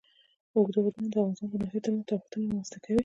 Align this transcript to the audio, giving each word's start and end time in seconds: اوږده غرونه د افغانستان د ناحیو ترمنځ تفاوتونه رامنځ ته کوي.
اوږده 0.55 0.79
غرونه 0.83 1.09
د 1.13 1.15
افغانستان 1.19 1.47
د 1.51 1.53
ناحیو 1.61 1.83
ترمنځ 1.83 2.05
تفاوتونه 2.09 2.45
رامنځ 2.49 2.67
ته 2.73 2.77
کوي. 2.83 2.97